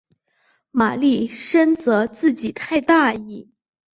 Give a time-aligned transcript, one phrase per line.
[0.71, 3.51] 玛丽深责自己太大意。